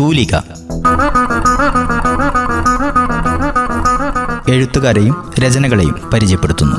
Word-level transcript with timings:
തൂലിക. 0.00 0.36
എഴുത്തുകാരെയും 4.48 5.30
രചനകളെയും 5.38 6.10
പരിചയപ്പെടുത്തുന്നു. 6.14 6.76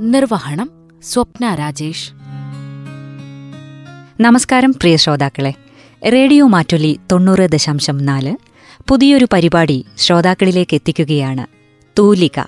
നിർവഹണം 0.00 0.70
സ്വപ്ന 1.02 1.54
രാജേഷ്. 1.54 2.12
നമസ്കാരം 4.20 4.72
പ്രിയ 4.72 4.96
ശ്രോതാക്കളെ. 4.96 5.54
റേഡിയോ 6.12 6.46
മാറ്റൊലി 6.46 7.00
തൊണ്ണൂറ് 7.12 7.50
ദശാംശം 7.50 7.98
നാല് 7.98 8.36
പുതിയൊരു 8.88 9.26
പരിപാടി 9.32 9.86
ശ്രോതാക്കളിലേക്ക് 9.98 10.74
എത്തിക്കുകയാണ് 10.74 11.46
തൂലിക. 11.98 12.40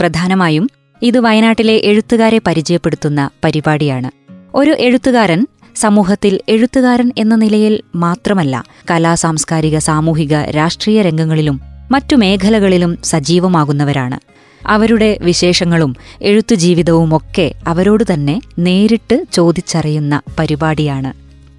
പ്രധാനമായും 0.00 0.70
ഇത് 1.02 1.18
വയനാട്ടിലെ 1.18 1.80
എഴുത്തുകാരെ 1.84 2.40
പരിചയപ്പെടുത്തുന്ന 2.46 3.30
പരിപാടിയാണ്. 3.44 4.10
ഒരു 4.54 4.76
എഴുത്തുകാരൻ 4.78 5.46
സമൂഹത്തിൽ 5.76 6.40
എഴുത്തുകാരൻ 6.48 7.12
എന്ന 7.18 7.34
നിലയിൽ 7.34 7.80
മാത്രമല്ല 7.94 8.64
കലാ 8.90 9.14
സാംസ്കാരിക 9.14 9.78
സാമൂഹിക 9.78 10.34
രാഷ്ട്രീയ 10.34 11.02
രംഗങ്ങളിലും 11.02 11.60
മറ്റു 11.90 12.16
മേഖലകളിലും 12.16 12.98
സജീവമാകുന്നവരാണ്. 13.04 14.20
അവരുടെ 14.66 15.18
വിശേഷങ്ങളും 15.22 15.96
എഴുത്തു 16.22 16.54
ജീവിതവും 16.54 17.16
ഒക്കെ 17.16 17.52
അവരോട് 17.66 18.04
തന്നെ 18.12 18.40
നേരിട്ട് 18.58 19.24
ചോദിച്ചറിയുന്ന 19.32 20.22
പരിപാടിയാണ് 20.38 21.12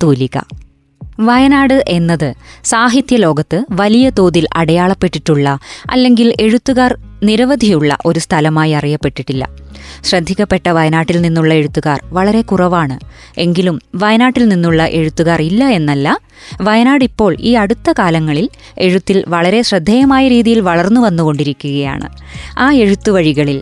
തൂലിക. 0.03 0.39
വയനാട് 1.19 1.85
എന്നത് 1.87 2.33
സാഹിത്യ 2.63 3.15
ലോകത്ത് 3.15 3.65
വലിയ 3.71 4.09
തോതിൽ 4.09 4.47
അടയാളപ്പെട്ടിട്ടുള്ള 4.55 5.59
അല്ലെങ്കിൽ 5.89 6.33
എഴുത്തുകാർ 6.41 6.97
നിരവധിയുള്ള 7.23 7.97
ഒരു 8.05 8.19
സ്ഥലമായി 8.19 8.71
അറിയപ്പെട്ടിട്ടില്ല. 8.71 9.49
ശ്രദ്ധിക്കപ്പെട്ട 10.03 10.69
വയനാട്ടിൽ 10.69 11.21
നിന്നുള്ള 11.21 11.53
എഴുത്തുകാർ 11.53 12.01
വളരെ 12.05 12.41
കുറവാണ്. 12.41 12.99
എങ്കിലും 13.37 13.79
വയനാട്ടിൽ 13.95 14.47
നിന്നുള്ള 14.47 14.85
എഴുത്തുകാർ 14.85 15.41
ഇല്ല 15.41 15.67
എന്നല്ല 15.67 16.19
വയനാട് 16.61 17.03
ഇപ്പോൾ 17.03 17.37
ഈ 17.39 17.53
അടുത്ത 17.53 17.93
കാലങ്ങളിൽ 17.99 18.49
എഴുത്തിൽ 18.77 19.23
വളരെ 19.27 19.61
ശ്രദ്ധേയമായ 19.61 20.27
രീതിയിൽ 20.27 20.59
വളർന്നു 20.59 21.01
വന്നുകൊണ്ടിരിക്കുകയാണ്. 21.01 22.09
ആ 22.59 22.71
എഴുത്തുവഴികളിൽ 22.71 23.61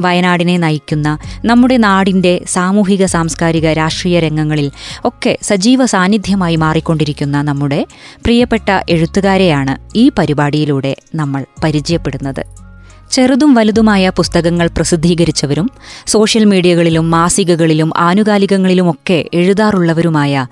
വയനാടിനെ 0.00 0.56
നയിക്കുന്ന 0.56 1.18
നമ്മുടെ 1.44 1.76
നാടിന്റെ 1.76 2.40
സാമൂഹിക 2.46 3.04
സാംസ്കാരിക 3.04 3.72
രാഷ്ട്രീയ 3.72 4.20
രംഗങ്ങളിൽ 4.20 4.70
ഒക്കെ 5.04 5.38
സജീവ 5.42 5.86
സാന്നിധ്യമായി 5.86 6.56
മാറിക്കൊണ്ടിരിക്കുന്ന 6.56 7.42
നമ്മുടെ 7.42 7.86
പ്രിയപ്പെട്ട 8.24 8.80
എഴുത്തുകാരെയാണ് 8.88 9.98
ഈ 9.98 10.10
പരിപാടിയിലൂടെ 10.18 10.96
നമ്മൾ 11.14 11.44
പരിചയപ്പെടുന്നത്. 11.64 12.67
ചെറുതും 13.10 13.54
വലുതുമായ 13.54 14.08
പുസ്തകങ്ങൾ 14.08 14.66
പ്രസിദ്ധീകരിച്ചവരും 14.66 15.68
സോഷ്യൽ 16.06 16.44
മീഡിയകളിലും 16.44 17.10
മാസികകളിലും 17.10 17.92
ആനുകാലികങ്ങളിലുമൊക്കെ 17.96 19.24
എഴുതാറുള്ളവരുമായ 19.34 20.46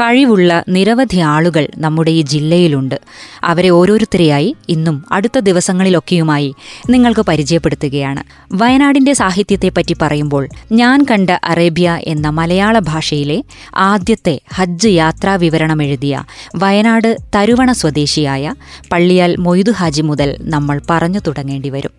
കഴിവുള്ള 0.00 0.64
നിരവധി 0.68 1.16
ആളുകൾ 1.16 1.68
നമ്മുടെ 1.78 2.10
ഈ 2.10 2.22
ജില്ലയിലുണ്ട്. 2.22 3.00
അവരെ 3.44 3.68
ഓരോരുത്തരെയായി 3.68 4.56
ഇന്നും 4.68 5.04
അടുത്ത 5.12 5.38
ദിവസങ്ങളിലൊക്കെയുമായി 5.38 6.54
നിങ്ങൾക്ക് 6.90 7.20
പരിചയപ്പെടുത്തുകയാണ്. 7.20 8.22
വയനാടിന്റെ 8.52 9.12
സാഹിത്യത്തെപ്പറ്റി 9.12 9.96
പറയുമ്പോൾ 10.02 10.48
ഞാൻ 10.72 11.06
കണ്ട 11.10 11.30
അറേബ്യ 11.44 11.98
എന്ന 12.02 12.28
മലയാള 12.28 12.78
ഭാഷയിലെ 12.78 13.44
ആദ്യത്തെ 13.74 14.40
ഹജ്ജ് 14.54 14.88
യാത്രാ 14.88 15.36
വിവരണം 15.36 15.82
എഴുതിയ 15.82 16.24
വയനാട് 16.56 17.16
തരുവണ 17.36 17.72
സ്വദേശിയായ 17.72 18.54
പള്ളിയാൽ 18.92 19.36
മൊയ്തു 19.36 19.70
ഹാജി 19.70 20.02
മുതൽ 20.02 20.36
നമ്മൾ 20.40 20.80
പറഞ്ഞു 20.90 21.18
തുടങ്ങേണ്ടി 21.18 21.68
വരും. 21.68 21.90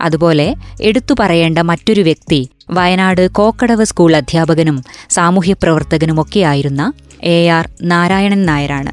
അതുപോലെ 0.00 0.54
എടുത്തു 0.82 1.14
പറയേണ്ട 1.20 1.58
മറ്റൊരു 1.58 2.00
വ്യക്തി 2.00 2.48
വയനാട് 2.70 3.30
കോക്കടവ് 3.30 3.84
സ്കൂൾ 3.84 4.16
അധ്യാപകനും 4.16 4.82
സാമൂഹ്യ 5.10 5.32
സാമൂഹ്യപ്രവർത്തകനുമൊക്കെയായിരുന്ന 5.42 6.92
എ 7.24 7.48
ആർ 7.48 7.68
നാരായണൻ 7.82 8.46
നായരാണ്. 8.46 8.90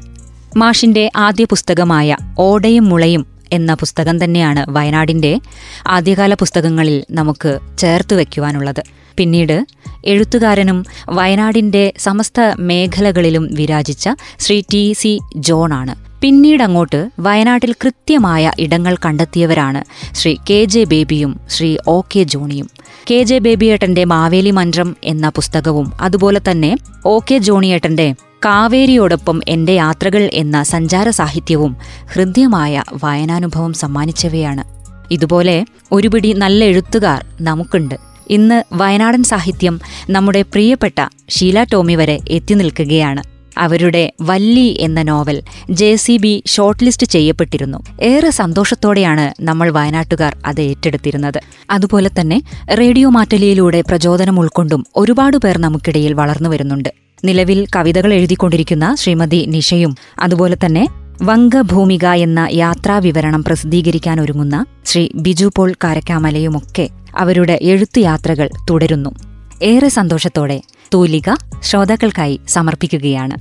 മാഷിന്റെ 0.56 1.10
ആദ്യ 1.16 1.44
പുസ്തകമായ 1.44 2.16
ഓടയും 2.38 2.88
മുളയും 2.88 3.26
എന്ന 3.52 3.74
പുസ്തകം 3.74 4.24
തന്നെയാണ് 4.24 4.64
വയനാടിന്റെ 4.68 5.40
ആദ്യകാല 5.86 6.34
പുസ്തകങ്ങളിൽ 6.34 7.04
നമുക്ക് 7.10 7.58
ചേർത്ത് 7.78 8.14
വയ്ക്കുവാനുള്ളത് 8.14 8.82
പിന്നീട് 9.16 9.66
എഴുത്തുകാരനും 10.04 10.84
വയനാടിന്റെ 11.08 11.92
സമസ്ത 11.98 12.40
മേഖലകളിലും 12.58 13.48
വിരാജിച്ച 13.52 14.08
ശ്രീ 14.38 14.62
ടി 14.72 14.92
സി 14.92 15.18
ജോണാണ് 15.36 16.10
പിന്നീടങ്ങോട്ട് 16.20 17.10
വയനാട്ടിൽ 17.18 17.72
കൃത്യമായ 17.72 18.52
ഇടങ്ങൾ 18.58 18.96
കണ്ടെത്തിയവരാണ് 19.06 19.84
ശ്രീ 20.14 20.36
കെ 20.50 20.64
ജെ 20.64 20.84
ബേബിയും 20.84 21.40
ശ്രീ 21.48 21.76
ഒ 21.86 22.02
കെ 22.16 22.22
ജോണിയും. 22.22 22.70
കെ 23.08 23.22
ജെ 23.22 23.38
ബേബിയേട്ടന്റെ 23.38 24.04
മാവേലി 24.04 24.50
മന്ത്രം 24.50 24.96
എന്ന 25.04 25.28
പുസ്തകവും 25.28 25.92
അതുപോലെ 26.00 26.40
തന്നെ 26.50 26.76
ഒ 27.04 27.18
കെ 27.18 27.38
ജോണിയേട്ടന്റെ 27.38 28.12
കാവേരിയോടൊപ്പം 28.44 29.40
എന്റെ 29.48 29.72
യാത്രകൾ 29.72 30.30
എന്ന 30.32 30.62
സഞ്ചാര 30.62 31.10
സാഹിത്യവും 31.10 31.76
ഹൃദ്യമായ 32.12 32.82
വായനാനുഭവം 33.02 33.72
സമ്മാനിച്ചവയാണ്. 33.72 34.64
ഇതുപോലെ 35.10 35.64
ഒരുപിടി 35.92 36.32
നല്ല 36.32 36.64
എഴുത്തുകാർ 36.64 37.24
നമുക്കുണ്ട്. 37.40 37.94
ഇന്ന് 38.30 38.62
വയനാടൻ 38.72 39.22
സാഹിത്യം 39.22 39.80
നമ്മുടെ 40.10 40.42
പ്രിയപ്പെട്ട 40.42 41.08
ഷീല 41.28 41.62
ടോമി 41.62 41.94
വരെ 41.94 42.18
എത്തി 42.28 42.54
നിൽക്കുകയാണ്. 42.54 43.39
അവരുടെ 43.60 44.12
വല്ലി 44.20 44.76
എന്ന 44.80 45.02
novel 45.02 45.42
J 45.70 45.96
C 45.96 46.16
B 46.16 46.42
shortlist 46.84 47.06
ചെയ്യപ്പെട്ടിരുന്നു. 47.06 47.78
ഏറെ 48.02 48.30
സന്തോഷത്തോടെയാണ് 48.30 49.34
നമ്മൾ 49.40 49.70
വയനാട്ടുകാർ 49.70 50.36
അത് 50.46 50.60
ഏറ്റെടുത്തിരുന്നത്. 50.60 51.40
അതുപോലെ 51.70 52.10
തന്നെ 52.20 52.42
റേഡിയോ 52.78 53.10
മാറ്റലിയിലൂടെ 53.10 53.80
പ്രചോദനം 53.80 54.40
ഉൾക്കൊണ്ടും 54.40 54.86
ഒരുപാട് 54.96 55.36
പേർ 55.36 55.58
നമുക്കിടയിൽ 55.58 56.12
വളർന്നു 56.12 56.48
വരുന്നുണ്ട്. 56.48 56.88
നിലവിൽ 57.24 57.66
കവിതകൾ 57.76 58.14
എഴുതിക്കൊണ്ടിരിക്കുന്ന 58.14 58.94
ശ്രീമതി 58.94 59.46
നിഷയും 59.48 59.96
അതുപോലെ 60.18 60.56
തന്നെ 60.66 60.88
വംഗഭൂമിക 61.22 62.06
എന്ന 62.06 62.48
യാത്രാവിവരണം 62.52 63.44
പ്രസിദ്ധീകരിക്കാൻ 63.44 64.20
ഒരുങ്ങുന്ന 64.20 64.66
ശ്രീ 64.84 65.08
ബിജു 65.14 65.50
പോൾ 65.56 65.74
കാരക്കാമലയുമൊക്കെ 65.84 66.88
അവരുടെ 67.16 67.58
എഴുത്തുയാത്രകൾ 67.62 68.50
തുടരുന്നു. 68.70 69.29
ഏറെ 69.62 69.88
സന്തോഷത്തോടെ 69.88 70.60
തൂലിക 70.94 71.34
ശ്രോതാക്കൾക്കായി 71.62 72.40
സമർപ്പിക്കുകയാണ്. 72.48 73.36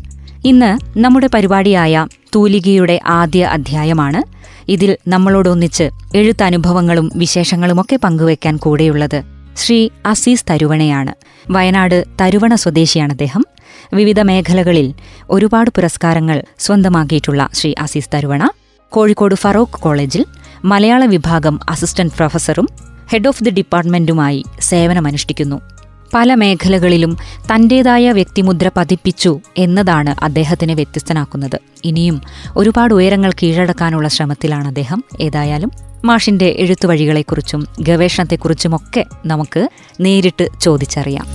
ഇന്ന് 0.46 1.00
നമ്മുടെ 1.00 1.28
പരിപാടിയായ 1.28 2.07
തൂലികയുടെ 2.35 3.00
ആദ്യ 3.06 3.46
അധ്യായമാണ്. 3.46 4.22
ഇതിൽ 4.72 4.97
നമ്മളോടൊന്നിച്ച് 5.07 5.90
എഴുത്തനുഭവങ്ങളും 6.16 7.12
വിശേഷങ്ങളുമൊക്കെ 7.16 7.96
പങ്കുവയ്ക്കാൻ 7.96 8.57
കൂടെയുള്ളത് 8.57 9.24
ശ്രീ 9.56 9.90
അസീസ് 10.06 10.46
തരുവണയാണ്. 10.50 11.13
വയനാട് 11.52 12.06
തരുവണ 12.22 12.56
സ്വദേശിയാണ് 12.56 13.12
അദ്ദേഹം. 13.12 13.46
വിവിധ 13.94 14.19
മേഖലകളിൽ 14.19 14.94
ഒരുപാട് 15.30 15.69
പുരസ്കാരങ്ങൾ 15.69 16.44
സ്വന്തമാക്കിയിട്ടുള്ള 16.59 17.50
ശ്രീ 17.53 17.74
അസീസ് 17.80 18.09
തരുവണ 18.13 18.50
കോഴിക്കോട് 18.90 19.36
ഫറോക്ക് 19.36 19.72
കോളേജിൽ 19.72 20.25
മലയാള 20.66 21.06
വിഭാഗം 21.06 21.59
അസിസ്റ്റന്റ് 21.69 22.13
പ്രൊഫസറും 22.13 22.69
ഹെഡ് 23.12 23.28
ഓഫ് 23.28 23.44
ദി 23.44 23.50
ഡിപ്പാർട്ട്മെന്റുമായി 23.50 24.46
സേവനമനുഷ്ഠിക്കുന്നു. 24.59 25.62
പല 26.14 26.34
മേഖലകളിലും 26.34 27.18
തന്റേതായ 27.56 28.12
വ്യക്തിമുദ്ര 28.12 28.72
പതിപ്പിച്ചു 28.78 29.40
എന്നതാണ് 29.58 30.24
അദ്ദേഹത്തിനെ 30.24 30.74
വ്യത്യസ്തനാക്കുന്നത്. 30.74 31.59
ഇനിയും 31.84 32.22
ഒരുപാട് 32.58 32.94
ഉയരങ്ങൾ 32.94 33.31
കീഴടക്കാനുള്ള 33.31 34.08
ശ്രമത്തിലാണ് 34.08 34.68
അദ്ദേഹം. 34.68 35.03
ഏതായാലും 35.22 35.72
മാഷിന്റെ 36.06 36.46
എഴുത്തുവഴികളെക്കുറിച്ചും 36.46 37.68
ഗവേഷണത്തെക്കുറിച്ചുമൊക്കെ 37.81 39.06
നമുക്ക് 39.25 39.69
നേരിട്ട് 40.02 40.48
ചോദിച്ചറിയാം. 40.62 41.25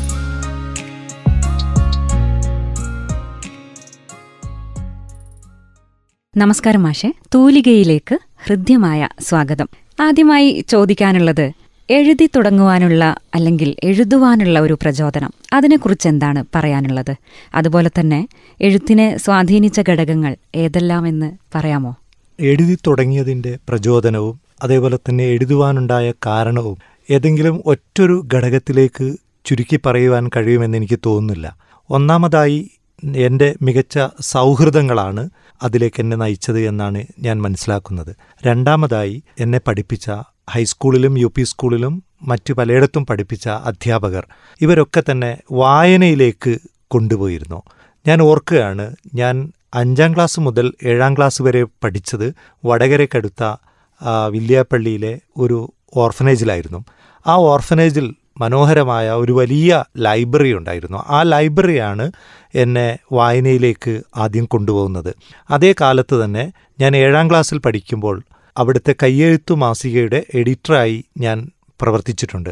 നമസ്കാരം 6.37 6.83
മാഷെ. 6.83 7.15
തൂലികയിലേക്ക് 7.35 8.19
ഹൃദ്യമായ 8.47 9.09
സ്വാഗതം. 9.21 9.69
ആദ്യമായി 10.01 10.65
ചോദിക്കാനുള്ളത് 10.69 11.64
എഴുതി 11.91 12.31
തുടങ്ങുവാനുള്ള 12.37 13.17
അല്ലെങ്കിൽ 13.35 13.77
എഴുതുവാനുള്ള 13.83 14.61
ഒരു 14.61 14.79
പ്രചോദനം. 14.83 15.31
അതിനെക്കുറിച്ച് 15.53 16.09
എന്താണ് 16.09 16.45
പറയാനുള്ളത്? 16.55 17.17
അതുപോലെ 17.55 17.91
തന്നെ 18.01 18.29
എഴുത്തിനെ 18.61 19.17
സ്വാധീനിച്ച 19.17 19.81
ഘടകങ്ങൾ 19.89 20.37
ഏതെല്ലാമെന്ന് 20.55 21.33
പറയാമോ? 21.55 21.97
എഴുതി 22.41 22.79
തുടങ്ങിയതിന്റെ 22.87 23.59
പ്രചോദനവും 23.69 24.41
അതേപോലെ 24.63 24.97
തന്നെ 24.97 25.25
എഴുതുവാനുണ്ടായ 25.25 26.13
കാരണവും 26.27 26.79
ഏതെങ്കിലും 27.11 27.63
ഒറ്റൊരു 27.67 28.29
ഘടകത്തിലേക്ക് 28.35 29.17
ചുരുക്കി 29.45 29.81
പറയുവാൻ 29.87 30.31
കഴിയുമെന്ന് 30.37 30.79
എനിക്ക് 30.79 30.99
തോന്നുന്നില്ല. 31.07 31.57
ഒന്നാമതായി 31.91 32.71
എന്റെ 33.17 33.55
മികച്ച 33.63 33.99
സൗഹൃദങ്ങളാണ് 34.21 35.31
അതിലേക്ക് 35.63 36.01
എന്നെ 36.01 36.17
നയിച്ചത് 36.17 36.61
എന്നാണ് 36.61 37.05
ഞാൻ 37.21 37.43
മനസ്സിലാക്കുന്നത്. 37.43 38.17
രണ്ടാമതായി 38.47 39.23
എന്നെ 39.41 39.61
പഠിപ്പിച്ച 39.67 40.11
ഹൈസ്കൂളിലും 40.51 41.19
യു 41.19 41.33
പി 41.37 41.43
സ്കൂളിലും 41.43 42.03
മറ്റു 42.23 42.53
പലയിടത്തും 42.53 43.07
പഠിപ്പിച്ച 43.07 43.49
അധ്യാപകർ 43.49 44.25
ഇവരൊക്കെ 44.61 45.03
തന്നെ 45.11 45.39
വായനയിലേക്ക് 45.53 46.59
കൊണ്ടുപോയിരുന്നു. 46.89 47.63
ഞാൻ 48.07 48.23
ഓർക്കുകയാണ് 48.23 48.97
ഞാൻ 49.15 49.53
അഞ്ചാം 49.75 50.15
ക്ലാസ് 50.15 50.41
മുതൽ 50.41 50.73
ഏഴാം 50.85 51.17
ക്ലാസ് 51.17 51.43
വരെ 51.43 51.63
പഠിച്ചത് 51.65 52.35
വടകരക്കടുത്ത 52.65 53.45
വില്യാപ്പള്ളിയിലെ 54.29 55.21
ഒരു 55.37 55.73
ഓർഫനേജിലായിരുന്നു. 55.97 56.85
ആ 57.27 57.35
ഓർഫനേജിൽ 57.35 58.15
മനോഹരമായ 58.39 59.11
ഒരു 59.11 59.33
വലിയ 59.33 59.85
ലൈബ്രറി 59.97 60.53
ഉണ്ടായിരുന്നു. 60.53 60.99
ആ 61.09 61.23
ലൈബ്രറിയാണ് 61.23 62.13
എന്നെ 62.55 62.99
വായനയിലേക്ക് 63.13 64.03
ആദ്യം 64.17 64.45
കൊണ്ടുപോകുന്നത്. 64.45 65.15
അതേ 65.51 65.75
കാലത്ത് 65.81 66.25
തന്നെ 66.25 66.53
ഞാൻ 66.81 66.97
ഏഴാം 66.97 67.31
ക്ലാസ്സിൽ 67.31 67.59
പഠിക്കുമ്പോൾ 67.59 68.23
അവിടുത്തെ 68.57 68.95
കയ്യെഴുത്തു 69.03 69.55
മാസികയുടെ 69.55 70.27
എഡിറ്ററായി 70.35 71.05
ഞാൻ 71.19 71.51
പ്രവർത്തിച്ചിട്ടുണ്ട്. 71.81 72.51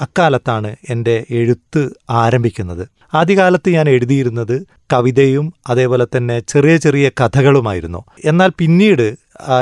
അക്കാലത്താണ് 0.00 0.76
എന്റെ 0.90 1.24
എഴുത്ത് 1.30 1.90
ആരംഭിക്കുന്നത്. 2.10 2.88
ആദ്യകാലത്ത് 3.14 3.70
ഞാൻ 3.70 3.88
എഴുതിയിരുന്നത് 3.88 4.66
കവിതയും 4.92 5.54
അതേപോലെ 5.68 6.06
തന്നെ 6.16 6.40
ചെറിയ 6.40 6.76
ചെറിയ 6.76 7.08
കഥകളുമായിരുന്നു. 7.08 8.04
എന്നാൽ 8.24 8.52
പിന്നീട് 8.58 9.16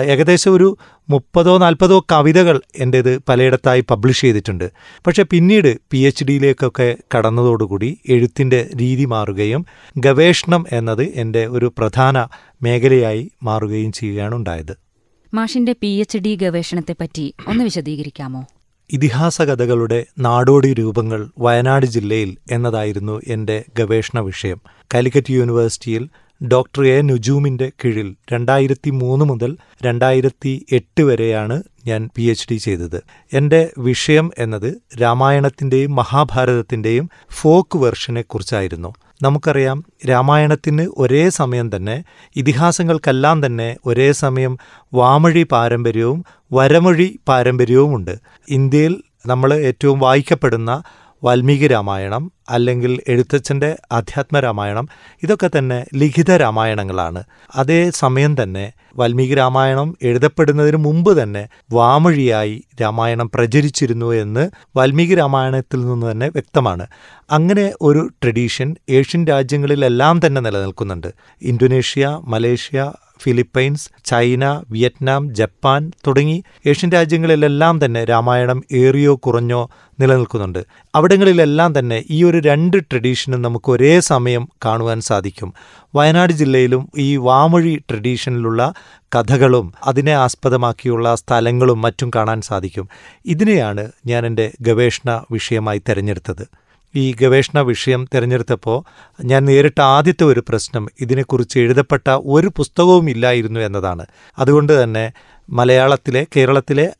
ഏകദേശം 0.05 0.52
ഒരു 0.52 0.79
മുപ്പതോ 1.11 1.58
നാൽപ്പതോ 1.58 2.06
കവിതകൾ 2.12 2.61
എന്റേത് 2.76 3.19
പലയിടത്തായി 3.29 3.85
പബ്ലിഷ് 3.90 4.20
ചെയ്തിട്ടുണ്ട്. 4.20 4.70
പക്ഷേ 5.06 5.23
പിന്നീട് 5.23 5.79
പി 5.90 5.99
എച്ച് 5.99 6.25
ഡിയിലേക്കൊക്കെ 6.25 6.96
കടന്നതോടുകൂടി 7.17 7.99
എഴുത്തിന്റെ 8.08 8.70
രീതി 8.81 9.05
മാറുകയും 9.05 9.67
ഗവേഷണം 9.99 10.67
എന്നത് 10.73 11.02
എന്റെ 11.14 11.46
ഒരു 11.46 11.73
പ്രധാന 11.79 12.26
മേഖലയായി 12.62 13.31
മാറുകയും 13.43 13.93
ചെയ്യുകയാണ് 13.93 14.35
ഉണ്ടായത്. 14.35 14.88
മാഷിന്റെ 15.35 15.73
പി 15.81 15.87
എച്ച് 15.87 16.19
ഡി 16.19 16.37
ഗവേഷണത്തെപ്പറ്റി 16.37 17.35
ഒന്ന് 17.49 17.65
വിശദീകരിക്കാമോ? 17.65 18.45
ഇതിഹാസ 18.91 19.43
കഥകളുടെ 19.43 20.07
നാടോടി 20.19 20.75
രൂപങ്ങൾ 20.75 21.29
വയനാട് 21.39 21.87
ജില്ലയിൽ 21.87 22.37
എന്നതായിരുന്നു 22.51 23.21
എന്റെ 23.27 23.65
ഗവേഷണ 23.79 24.21
വിഷയം. 24.21 24.61
കാലിക്കറ്റ് 24.95 25.33
യൂണിവേഴ്സിറ്റിയിൽ 25.33 26.09
ഡോക്ടർ 26.53 26.87
എ 26.87 27.03
നുജൂമിന്റെ 27.03 27.73
കീഴിൽ 27.85 28.17
രണ്ടായിരത്തി 28.33 28.91
മൂന്ന് 28.91 29.25
മുതൽ 29.25 29.57
രണ്ടായിരത്തി 29.83 30.67
എട്ട് 30.73 31.03
വരെയാണ് 31.03 31.63
ഞാൻ 31.87 32.11
പി 32.17 32.23
എച്ച് 32.23 32.49
ഡി 32.51 32.57
ചെയ്തത്. 32.57 33.03
എന്റെ 33.33 33.73
വിഷയം 33.79 34.31
എന്നത് 34.39 34.75
രാമായണത്തിന്റെയും 35.03 35.95
മഹാഭാരതത്തിന്റെയും 35.95 37.11
ഫോക്ക് 37.31 37.79
വെർഷനെക്കുറിച്ചായിരുന്നു 37.79 38.95
നമുക്കറിയാം 39.23 39.85
രാമായണത്തിന് 40.09 40.88
ഒരേ 40.97 41.29
സമയം 41.29 41.76
തന്നെ 41.76 42.05
ഇതിഹാസങ്ങൾക്കെല്ലാം 42.37 43.47
തന്നെ 43.47 43.76
ഒരേ 43.87 44.12
സമയം 44.12 44.59
വാമൊഴി 44.94 45.47
പാരമ്പര്യവും 45.53 46.25
വരമൊഴി 46.53 47.20
പാരമ്പര്യവുമുണ്ട്. 47.29 48.15
ഇന്ത്യയിൽ 48.49 49.03
നമ്മൾ 49.26 49.55
ഏറ്റവും 49.55 49.99
വായിക്കപ്പെടുന്ന 50.00 50.82
വാൽമീകി 51.25 51.67
രാമായണം 51.67 52.32
അല്ലെങ്കിൽ 52.49 53.00
എഴുത്തച്ഛന്റെ 53.09 53.77
അധ്യാത്മ 53.93 54.41
രാമായണം 54.41 54.89
ഇതൊക്കെ 55.23 55.50
തന്നെ 55.59 55.85
ലിഖിത 55.95 56.37
രാമായണങ്ങളാണ്. 56.37 57.25
അതേ 57.56 57.91
സമയം 57.91 58.43
തന്നെ 58.43 58.73
വാൽമീകി 58.97 59.35
രാമായണം 59.35 59.97
എഴുതപ്പെടുന്നതിന് 60.03 60.77
മുമ്പ് 60.77 61.23
തന്നെ 61.23 61.49
വാമൊഴിയായി 61.73 62.65
രാമായണം 62.83 63.31
പ്രചരിച്ചിരുന്നു 63.35 64.12
എന്ന് 64.12 64.50
വാൽമീകി 64.77 65.15
രാമായണത്തിൽ 65.15 65.81
നിന്ന് 65.87 66.11
തന്നെ 66.11 66.29
വ്യക്തമാണ്. 66.29 66.87
അങ്ങനെ 67.31 67.73
ഒരു 67.81 68.09
ട്രഡീഷൻ 68.23 68.77
ഏഷ്യൻ 68.89 69.27
രാജ്യങ്ങളിലെല്ലാം 69.27 70.27
തന്നെ 70.27 70.41
നിലനിൽക്കുന്നുണ്ട്. 70.41 71.06
Indonesia 71.43 72.19
Malaysia 72.25 72.93
Philippines 73.23 73.91
China 74.05 74.62
Vietnam 74.71 75.35
Japan 75.35 75.93
തുടങ്ങി 76.06 76.43
ഏഷ്യൻ 76.67 76.91
രാജ്യങ്ങളിലെല്ലാം 76.91 77.85
തന്നെ 77.85 78.05
രാമായണം 78.05 78.65
ഏറിയോ 78.73 79.15
കുറഞ്ഞോ 79.15 79.71
നിലനിൽക്കുന്നുണ്ട്. 80.00 80.59
അവിടങ്ങളിലെല്ലാം 80.95 81.79
തന്നെ 81.79 82.05
ഈ 82.11 82.25
ഒരു 82.25 82.38
രണ്ട് 82.40 82.82
ട്രഡീഷനും 82.82 83.43
നമുക്ക് 83.43 83.73
ഒരേ 83.73 84.00
സമയം 84.00 84.49
കാണുവാൻ 84.64 85.00
സാധിക്കും. 85.00 85.55
വയനാട് 85.94 86.32
ജില്ലയിലും 86.32 86.88
ഈ 86.99 87.17
വാമൊഴി 87.17 87.82
ട്രഡീഷനിലുള്ള 87.90 88.73
കഥകളും 89.00 89.73
അതിനെ 89.85 90.12
ആസ്പദമാക്കിയുള്ള 90.12 91.14
സ്ഥലങ്ങളും 91.14 91.82
മറ്റും 91.82 92.11
കാണാൻ 92.17 92.40
സാധിക്കും. 92.40 92.88
ഇതിനെയാണ് 93.25 93.93
ഞാൻ 94.06 94.26
എന്റെ 94.26 94.52
ഗവേഷണ 94.61 95.25
വിഷയമായി 95.31 95.82
തിരഞ്ഞെടുത്തത്. 95.88 96.46
ഈ 96.94 97.12
ഗവേഷണ 97.12 97.58
വിഷയം 97.58 98.08
തിരഞ്ഞെടുത്തപ്പോൾ 98.14 98.85
ഞാൻ 99.25 99.44
നേരിട്ട 99.44 99.81
ആദ്യത്തെ 99.81 100.25
ഒരു 100.25 100.43
പ്രശ്നം 100.49 100.88
ഇതിനെക്കുറിച്ച് 101.00 101.58
എഴുതപ്പെട്ട 101.58 102.08
ഒരു 102.08 102.52
പുസ്തകവും 102.56 103.11
ഇല്ലായിരുന്നു 103.11 103.61
എന്നതാണ്. 103.61 104.06
അതുകൊണ്ട് 104.38 104.82
തന്നെ 104.82 105.12
മലയാളത്തിലെ 105.50 106.26
കേരളത്തിലെ 106.37 106.93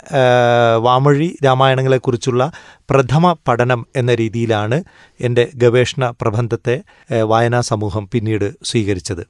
വാമൊഴി 0.77 1.39
രാമായണങ്ങളെക്കുറിച്ചുള്ള 1.45 2.53
പ്രഥമ 2.91 3.37
പഠനം 3.49 3.87
എന്ന 3.97 4.15
രീതിയിലാണ് 4.15 4.85
എന്റെ 5.21 5.49
ഗവേഷണ 5.55 6.15
പ്രബന്ധത്തെ 6.21 6.83
വായനാ 7.23 7.61
സമൂഹം 7.61 8.09
പിന്നീട് 8.13 8.55
സ്വീകരിച്ചത്. 8.65 9.27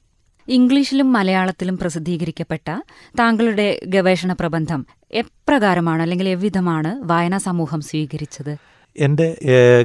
ഇംഗ്ലീഷിലും 0.47 1.13
മലയാളത്തിലും 1.13 1.77
പ്രസിദ്ധീകരിക്കപ്പെട്ട 1.77 2.81
താങ്കളുടെ 3.19 3.79
ഗവേഷണ 3.87 4.33
പ്രബന്ധം 4.33 4.85
എപ്രകാരമാണ് 5.11 6.01
അല്ലെങ്കിൽ 6.01 6.29
എവിധമാണ് 6.29 7.01
വായനാ 7.03 7.37
സമൂഹം 7.37 7.81
സ്വീകരിച്ചത്? 7.81 8.57
എന്റെ 8.99 9.27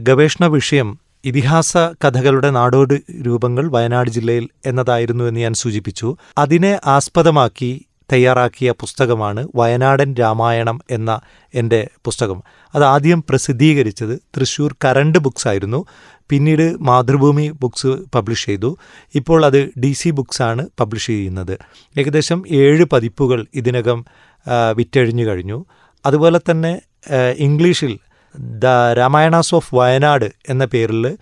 ഗവേഷണ 0.02 0.44
വിഷയം 0.46 0.88
ഇതിഹാസ 1.24 1.76
കഥകളുടെ 1.76 2.50
നാടോടി 2.50 2.96
രൂപങ്ങൾ 3.26 3.70
വയനാട് 3.70 4.10
ജില്ലയിൽ 4.10 4.48
എന്നതായിരുന്നു 4.66 5.24
എന്ന് 5.24 5.40
ഞാൻ 5.40 5.54
സൂചിപ്പിച്ചു. 5.54 6.16
അതിനെ 6.38 6.80
ആസ്പദമാക്കി 6.86 7.70
തയ്യാറാക്കിയ 8.12 8.70
പുസ്തകമാണ് 8.80 9.48
വയനാടൻ 9.54 10.14
രാമായണം 10.14 10.80
എന്ന 10.90 11.20
എന്റെ 11.54 11.80
പുസ്തകം. 12.04 12.42
അത് 12.74 12.84
ആദ്യം 12.84 13.24
പ്രസിദ്ധീകരിച്ചത് 13.28 14.18
തൃശ്ശൂർ 14.36 14.76
കറണ്ട് 14.84 15.18
ബുക്സ് 15.18 15.48
ആയിരുന്നു. 15.48 15.80
പിന്നീട് 16.28 16.66
മാതൃഭൂമി 16.80 17.46
ബുക്സ് 17.60 17.92
പബ്ലിഷ് 18.14 18.46
ചെയ്തു. 18.46 18.76
ഇപ്പോൾ 19.14 19.46
അത് 19.46 19.60
ഡി 19.80 19.92
സി 19.92 20.10
ബുക്സാണ് 20.10 20.66
പബ്ലിഷ് 20.80 21.06
ചെയ്യുന്നത്. 21.06 21.54
ഏകദേശം 21.98 22.44
ഏഴ് 22.50 22.84
പതിപ്പുകൾ 22.84 23.46
ഇതിനകം 23.54 24.04
വിറ്റഴിഞ്ഞു 24.72 25.24
കഴിഞ്ഞു. 25.24 25.64
അതുപോലെ 26.06 26.40
തന്നെ 26.50 26.72
ഇംഗ്ലീഷിൽ 27.38 27.98
ദ 28.38 28.64
രാമായണാസ് 28.92 29.54
ഓഫ് 29.54 29.74
വയനാട് 29.74 30.28
എന്ന 30.48 30.64
പേരിൽ 30.64 31.18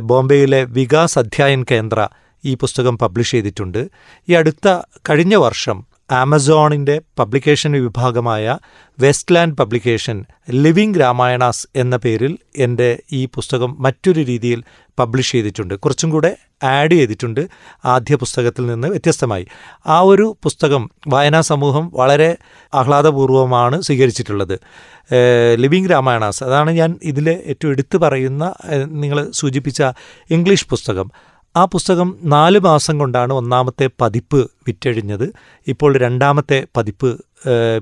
ബോംബെയിലെ 0.00 0.64
വികാസ് 0.64 1.18
അധ്യായൻ 1.18 1.64
കേന്ദ്ര 1.70 2.08
ഈ 2.44 2.54
പുസ്തകം 2.54 2.98
പബ്ലിഷ് 2.98 3.30
ചെയ്തിട്ടുണ്ട്. 3.30 3.88
ഈ 4.28 4.34
അടുത്ത 4.34 4.80
കഴിഞ്ഞ 5.10 5.34
വർഷം 5.34 5.86
ആമസോണിന്റെ 6.10 7.00
പബ്ലിക്കേഷൻ 7.18 7.72
വിഭാഗമായ 7.72 8.58
വെസ്റ്റ്ലാൻഡ് 8.98 9.56
പബ്ലിക്കേഷൻ 9.56 10.24
ലിവിംഗ് 10.50 11.00
രാമായണാസ് 11.00 11.68
എന്ന 11.76 11.96
പേരിൽ 11.96 12.38
എന്റെ 12.56 13.02
ഈ 13.12 13.26
പുസ്തകം 13.26 13.76
മറ്റൊരു 13.78 14.20
രീതിയിൽ 14.20 14.64
പബ്ലിഷ് 14.98 15.32
ചെയ്തിട്ടുണ്ട്. 15.32 15.74
കുറച്ചും 15.74 16.10
കൂടെ 16.10 16.36
ആഡ് 16.64 16.90
ചെയ്തിട്ടുണ്ട്. 16.90 17.48
ആദ്യ 17.84 18.14
പുസ്തകത്തിൽ 18.14 18.66
നിന്ന് 18.66 18.88
വ്യത്യസ്തമായി. 18.88 19.46
ആ 19.86 20.00
ഒരു 20.00 20.36
പുസ്തകം 20.42 20.90
വായനാ 21.08 21.40
സമൂഹം 21.40 21.90
വളരെ 21.94 22.36
ആഹ്ലാദപൂർവമാണ് 22.74 23.82
സ്വീകരിച്ചിട്ടുള്ളത്. 23.82 24.58
ലിവിംഗ് 25.54 25.90
രാമായണാസ്. 25.90 26.44
അതാണ് 26.44 26.70
ഞാൻ 26.70 26.98
ഇതിൽ 27.02 27.30
ഏറ്റവും 27.30 27.70
എടുത്തു 27.70 27.98
പറയുന്ന 27.98 28.54
നിങ്ങൾ 28.84 29.30
സൂചിപ്പിച്ച 29.30 29.82
ഇംഗ്ലീഷ് 30.30 30.68
പുസ്തകം. 30.68 31.10
ആ 31.56 31.64
പുസ്തകം 31.64 32.18
നാല് 32.24 32.58
മാസം 32.58 32.98
കൊണ്ടാണ് 32.98 33.32
ഒന്നാമത്തെ 33.32 33.90
പതിപ്പ് 34.00 34.50
വിറ്റഴിഞ്ഞത്. 34.66 35.32
ഇപ്പോൾ 35.66 35.98
രണ്ടാമത്തെ 35.98 36.66
പതിപ്പ് 36.76 37.10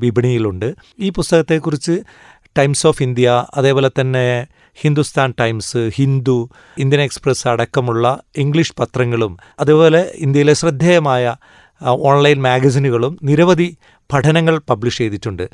വിപണിയിലുണ്ട്. 0.01 0.75
ഈ 1.01 1.11
പുസ്തകത്തെക്കുറിച്ച് 1.11 2.03
ടൈംസ് 2.59 2.87
ഓഫ് 2.87 3.03
ഇന്ത്യ 3.03 3.45
അതേപോലെ 3.55 3.91
തന്നെ 4.01 4.47
Hindustan 4.75 5.35
Times 5.41 5.91
Hindu 5.95 6.51
Indian 6.79 7.03
Express 7.03 7.49
അടക്കമുള്ള 7.49 8.21
ഇംഗ്ലീഷ് 8.37 8.75
പത്രങ്ങളും 8.79 9.39
അതുപോലെ 9.61 10.13
ഇന്ത്യയിലെ 10.15 10.53
ശ്രദ്ധേയമായ 10.53 11.37
ഓൺലൈൻ 11.87 12.43
മാഗസിനുകളും 12.43 13.19
നിരവധി 13.23 13.77
പഠനങ്ങൾ 14.13 14.61
പബ്ലിഷ് 14.71 14.99
ചെയ്തിട്ടുണ്ട്. 14.99 15.51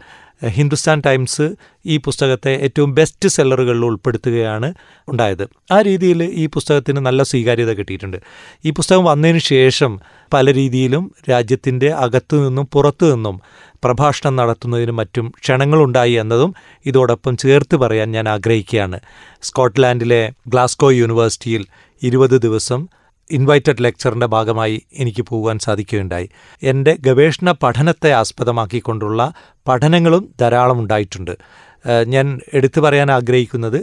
ഹിന്ദുസ്ഥാൻ 0.47 1.03
ടൈംസ് 1.07 1.55
ഈ 1.87 1.97
പുസ്തകത്തെ 1.97 2.51
ഏറ്റവും 2.51 2.95
ബെസ്റ്റ് 2.95 3.29
സെല്ലറുകളിൽ 3.29 3.85
ഉൾപ്പെടുത്തുകയാണ് 3.85 4.75
ഉണ്ടായത്. 5.09 5.49
ആ 5.73 5.81
രീതിയിൽ 5.81 6.25
ഈ 6.25 6.47
പുസ്തകത്തിന് 6.47 6.97
നല്ല 6.97 7.23
സ്വീകാര്യത 7.23 7.73
കിട്ടിയിട്ടുണ്ട്. 7.73 8.17
ഈ 8.65 8.71
പുസ്തകം 8.71 9.05
വന്നതിന് 9.05 9.39
ശേഷം 9.39 10.01
പല 10.33 10.53
രീതിയിലും 10.55 11.15
രാജ്യത്തിന്റെ 11.31 11.91
അകത്തു 11.91 12.37
നിന്നും 12.37 12.69
പുറത്തു 12.73 13.15
നിന്നും 13.15 13.41
പ്രഭാഷണം 13.85 14.37
നടത്തുന്നതിനും 14.37 14.97
മറ്റും 14.97 15.33
ക്ഷണങ്ങളുണ്ടായി 15.41 16.13
എന്നതും 16.13 16.55
ഇതോടൊപ്പം 16.87 17.37
ചേർത്ത് 17.37 17.77
പറയാൻ 17.77 18.11
ഞാൻ 18.11 18.29
ആഗ്രഹിക്കുകയാണ്. 18.29 19.01
സ്കോട്ട്ലാൻഡിലെ 19.43 20.33
ഗ്ലാസ്കോ 20.49 20.91
യൂണിവേഴ്സിറ്റിയിൽ 20.91 21.67
ഇരുപത് 22.03 22.41
ദിവസം 22.41 22.89
ഇൻവൈറ്റഡ് 23.31 23.85
ലെക്ചറിന്റെ 23.85 24.27
ഭാഗമായി 24.27 24.83
എനിക്ക് 24.93 25.23
പോകുവാൻ 25.23 25.59
സാധിക്കുകയുണ്ടായി. 25.59 26.29
എന്റെ 26.63 26.97
ഗവേഷണ 27.01 27.55
പഠനത്തെ 27.63 28.13
ആസ്പദമാക്കിക്കൊണ്ടുള്ള 28.13 29.33
പഠനങ്ങളും 29.69 30.35
ധാരാളം 30.41 30.79
ഉണ്ടായിട്ടുണ്ട്. 30.79 31.35
ഞാൻ 32.07 32.41
എടുത്തു 32.55 32.81
പറയാൻ 32.81 33.11
ആഗ്രഹിക്കുന്നത് 33.11 33.81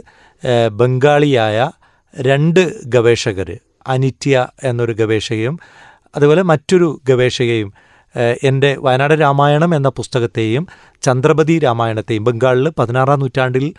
ബംഗാളിയായ 0.70 1.70
രണ്ട് 2.16 2.62
ഗവേഷകർ 2.84 3.58
അനിറ്റ്യ 3.88 4.46
എന്നൊരു 4.64 4.92
ഗവേഷകയും 4.92 5.58
അതുപോലെ 6.16 6.42
മറ്റൊരു 6.42 7.00
ഗവേഷകയും 7.08 7.72
എന്റെ 8.42 8.76
വയനാട് 8.80 9.14
രാമായണം 9.20 9.74
എന്ന 9.74 9.88
പുസ്തകത്തെയും 9.88 10.68
ചന്ദ്രപതി 11.02 11.58
രാമായണത്തെയും 11.58 12.24
ബംഗാളിൽ 12.24 12.68
പതിനാറാം 12.78 13.20
നൂറ്റാണ്ടിൽ 13.20 13.74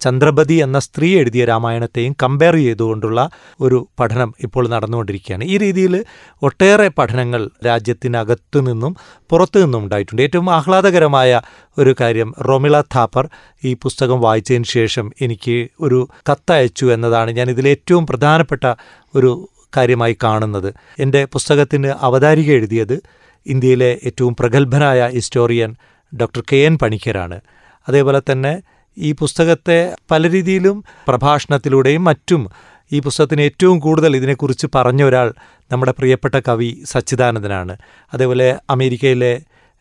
ചന്ദ്രപതി 0.00 0.54
എന്ന 0.54 0.78
സ്ത്രീ 0.78 1.18
എഴുതിയ 1.18 1.44
രാമായണത്തെയും 1.44 2.16
കമ്പയർ 2.22 2.54
ചെയ്തുകൊണ്ടുള്ള 2.54 3.30
ഒരു 3.60 3.88
പഠനം 4.00 4.34
ഇപ്പോൾ 4.40 4.68
നടന്നുകൊണ്ടിരിക്കുകയാണ്. 4.68 5.44
ഈ 5.44 5.58
രീതിയിൽ 5.58 6.04
ഒട്ടേറെ 6.42 6.88
പഠനങ്ങൾ 6.88 7.50
രാജ്യത്തിനകത്തു 7.66 8.58
നിന്നും 8.58 8.96
പുറത്തു 9.30 9.58
നിന്നും 9.58 9.82
ഉണ്ടായിട്ടുണ്ട്. 9.82 10.22
ഏറ്റവും 10.22 10.50
ആഹ്ലാദകരമായ 10.50 11.40
ഒരു 11.78 11.94
കാര്യം 12.00 12.34
റൊമിള 12.48 12.80
താപ്പർ 12.80 13.28
ഈ 13.64 13.74
പുസ്തകം 13.74 14.20
വായിച്ചതിന് 14.20 14.64
ശേഷം 14.64 15.12
എനിക്ക് 15.20 15.68
ഒരു 15.80 16.08
കത്തയച്ചു 16.30 16.86
എന്നതാണ് 16.86 17.30
ഞാൻ 17.30 17.50
ഇതിൽ 17.50 17.68
ഏറ്റവും 17.68 18.06
പ്രധാനപ്പെട്ട 18.06 18.74
ഒരു 19.14 19.48
കാര്യമായി 19.76 20.16
കാണുന്നത്. 20.24 20.74
എന്റെ 20.98 21.24
പുസ്തകത്തിന് 21.24 21.92
അവതാരിക 22.00 22.50
എഴുതിയത് 22.52 23.00
ഇന്ത്യയിലെ 23.46 24.00
ഏറ്റവും 24.04 24.36
പ്രഗത്ഭനായ 24.36 25.08
ഹിസ്റ്റോറിയൻ 25.08 25.74
ഡോക്ടർ 26.20 26.42
കെ 26.52 26.56
എൻ 26.56 26.78
പണിക്കരാണ്. 26.78 27.40
അതേപോലെ 27.88 28.22
തന്നെ 28.32 28.62
ഈ 28.98 29.12
പുസ്തകത്തെ 29.12 29.96
പല 30.10 30.30
രീതിയിലും 30.30 30.84
പ്രഭാഷണത്തിലൂടെയും 31.08 32.04
മറ്റും 32.04 32.50
ഈ 32.92 33.00
പുസ്തകത്തിന് 33.00 33.42
ഏറ്റവും 33.42 33.78
കൂടുതൽ 33.78 34.16
ഇതിനെക്കുറിച്ച് 34.16 34.66
പറഞ്ഞ 34.74 35.02
ഒരാൾ 35.02 35.34
നമ്മുടെ 35.72 35.94
പ്രിയപ്പെട്ട 35.98 36.40
കവി 36.48 36.82
സച്ചിദാനന്ദനാണ്. 36.84 37.76
അതേപോലെ 38.14 38.56
അമേരിക്കയിലെ 38.70 39.32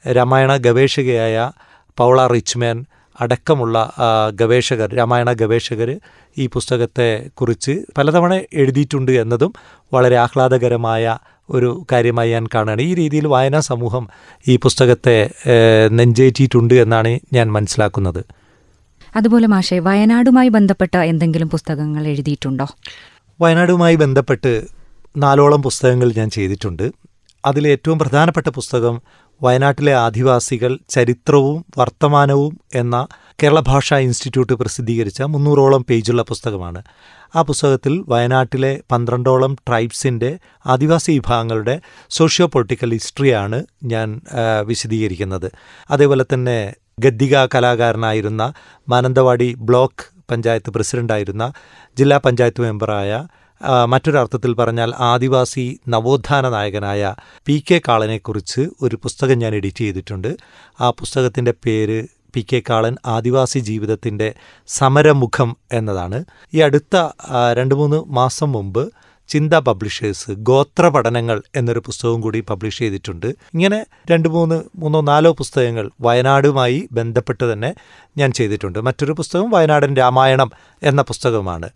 രാമായണ 0.05 0.55
ഗവേഷകയായ 0.55 1.51
പൗള 1.97 2.27
റിച്ച്മാൻ 2.27 2.85
അടക്കമുള്ള 3.19 3.91
ഗവേഷകർ 4.35 4.95
രാമായണ 4.95 5.31
ഗവേഷകർ 5.31 5.99
ഈ 6.37 6.47
പുസ്തകത്തെ 6.47 7.29
കുറിച്ച് 7.33 7.73
പലതവണ 7.97 8.33
എഴുതിയിട്ടുണ്ട് 8.53 9.11
എന്നതും 9.11 9.53
വളരെ 9.93 10.15
ആഹ്ലാദകരമായ 10.15 11.17
ഒരു 11.49 11.85
കാര്യമായി 11.91 12.31
ഞാൻ 12.31 12.47
കാണുകയാണ്. 12.55 12.81
ഈ 12.81 12.93
രീതിയിൽ 12.93 13.27
വായനാ 13.27 13.59
സമൂഹം 13.59 14.07
ഈ 14.47 14.57
പുസ്തകത്തെ 14.57 15.29
നെഞ്ചേറ്റിയിട്ടുണ്ട് 15.91 16.73
എന്നാണ് 16.73 17.19
ഞാൻ 17.33 17.51
മനസ്സിലാക്കുന്നത്. 17.51 18.21
അതുപോലെ 19.15 19.47
മാഷെ 19.47 19.79
വയനാടുമായി 19.79 20.49
ബന്ധപ്പെട്ട 20.49 20.97
എന്തെങ്കിലും 20.97 21.49
പുസ്തകങ്ങൾ 21.49 22.07
എഴുതിയിട്ടുണ്ടോ? 22.07 22.67
വയനാടുമായി 23.41 23.95
ബന്ധപ്പെട്ട് 23.95 24.65
നാലോളം 25.17 25.63
പുസ്തകങ്ങൾ 25.63 26.13
ഞാൻ 26.17 26.29
ചെയ്തിട്ടുണ്ട്. 26.29 26.91
അതിലെ 27.45 27.69
ഏറ്റവും 27.69 27.99
പ്രധാനപ്പെട്ട 27.99 28.47
പുസ്തകം 28.47 29.01
വയനാട്ടിലെ 29.43 29.93
ആദിവാസികൾ 29.93 30.79
ചരിത്രവും 30.89 31.65
വർത്തമാനവും 31.77 32.59
എന്ന 32.75 33.07
കേരള 33.43 33.59
ഭാഷാ 33.59 33.97
ഇൻസ്റ്റിറ്റ്യൂട്ട് 33.97 34.53
പ്രസിദ്ധീകരിച്ച 34.53 35.21
മുന്നൂറോളം 35.21 35.85
പേജുള്ള 35.89 36.21
പുസ്തകമാണ്. 36.21 36.81
ആ 37.35 37.41
പുസ്തകത്തിൽ 37.41 38.05
വയനാട്ടിലെ 38.07 38.81
പന്ത്രണ്ടോളം 38.91 39.57
ട്രൈബ്സിന്റെ 39.67 40.39
ആദിവാസി 40.65 41.11
വിഭാഗങ്ങളുടെ 41.11 41.81
സോഷ്യോ 42.09 42.47
പൊളിറ്റിക്കൽ 42.47 42.93
ഹിസ്റ്ററിയാണ് 42.93 43.65
ഞാൻ 43.83 44.21
വിശദീകരിക്കുന്നത്. 44.65 45.51
അതേപോലെ 45.91 46.25
തന്നെ 46.33 46.73
ഗദ്ദിക 46.97 47.37
കലാകാരനായിരുന്ന 47.45 48.43
മാനന്തവാടി 48.87 49.49
ബ്ലോക്ക് 49.67 50.05
പഞ്ചായത്ത് 50.31 50.69
പ്രസിഡന്റായിരുന്ന 50.75 51.43
ജില്ലാ 51.97 52.17
പഞ്ചായത്ത് 52.17 52.61
മെമ്പറായ 52.61 53.11
മറ്റൊരർത്ഥത്തിൽ 53.91 54.51
പറഞ്ഞാൽ 54.53 54.89
ആദിവാസി 55.09 55.65
നവോത്ഥാന 55.87 56.49
നായകനായ 56.55 57.03
പി 57.47 57.55
കെ 57.69 57.77
കാളനെക്കുറിച്ച് 57.87 58.63
ഒരു 58.81 58.95
പുസ്തകം 59.03 59.37
ഞാൻ 59.43 59.53
എഡിറ്റ് 59.59 59.83
ചെയ്തിട്ടുണ്ട്. 59.85 60.29
ആ 60.79 60.89
പുസ്തകത്തിന്റെ 60.99 61.53
പേര് 61.65 61.99
പി 62.35 62.41
കെ 62.49 62.59
കാളൻ 62.69 62.95
ആദിവാസി 63.15 63.59
ജീവിതത്തിന്റെ 63.69 64.27
സമരമുഖം 64.69 65.49
എന്നതാണ്. 65.73 66.19
ഈ 66.53 66.59
അടുത്ത 66.67 66.95
രണ്ട് 67.59 67.75
മൂന്ന് 67.75 67.99
മാസം 68.19 68.51
മുമ്പ് 68.51 68.83
ചിന്ത 69.27 69.53
പബ്ലിഷേഴ്സ് 69.53 70.31
ഗോത്ര 70.31 70.87
പഠനങ്ങൾ 70.87 71.41
എന്നൊരു 71.55 71.79
പുസ്തകവും 71.79 72.21
കൂടി 72.21 72.39
പബ്ലിഷ് 72.39 72.79
ചെയ്തിട്ടുണ്ട്. 72.79 73.25
ഇങ്ങനെ 73.25 73.85
രണ്ട് 74.11 74.29
മൂന്ന് 74.29 74.63
മൂന്നോ 74.75 75.01
നാലോ 75.01 75.31
പുസ്തകങ്ങൾ 75.33 75.89
വയനാടുമായി 76.01 76.87
ബന്ധപ്പെട്ട് 76.91 77.53
തന്നെ 77.53 77.73
ഞാൻ 78.17 78.31
ചെയ്തിട്ടുണ്ട്. 78.31 78.79
മറ്റൊരു 78.79 79.11
പുസ്തകം 79.11 79.49
വയനാടൻ 79.49 79.95
രാമായണം 79.95 80.51
എന്ന 80.83 81.01
പുസ്തകമാണ് 81.01 81.69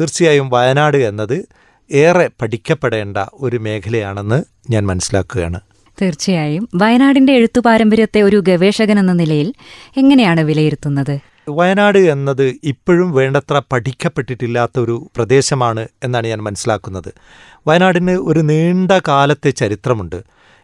തീർച്ചയായും 0.00 0.48
വയനാട് 0.48 0.96
എന്നത് 0.96 1.48
ഏറെ 1.92 2.30
പഠിക്കപ്പെടേണ്ട 2.42 3.16
ഒരു 3.32 3.56
മേഖലയാണെന്ന് 3.56 4.44
ഞാൻ 4.70 4.86
മനസ്സിലാക്കുകയാണ്. 4.86 5.60
തീർച്ചയായും. 6.02 6.68
വയനാടിന്റെ 6.74 7.32
എഴുത്തു 7.32 7.60
പാരമ്പര്യത്തെ 7.60 8.22
ഒരു 8.22 8.40
ഗവേഷകൻ 8.48 8.98
എന്ന 8.98 9.12
നിലയിൽ 9.12 9.54
എങ്ങനെയാണ് 9.96 10.40
വിലയിരുത്തുന്നത്? 10.40 11.18
വയനാട് 11.48 11.98
എന്നത് 11.98 12.54
ഇപ്പോഴും 12.64 13.12
വേണ്ടത്ര 13.12 13.62
പഠിക്കപ്പെട്ടിട്ടില്ലാത്ത 13.72 14.80
ഒരു 14.80 15.10
പ്രദേശമാണ് 15.16 15.88
എന്നാണ് 16.04 16.26
ഞാൻ 16.26 16.38
മനസ്സിലാക്കുന്നത്. 16.38 17.14
വയനാടിന് 17.66 18.10
ഒരു 18.10 18.40
നീണ്ട 18.40 18.90
കാലത്തെ 19.08 19.50
ചരിത്രമുണ്ട്. 19.50 20.22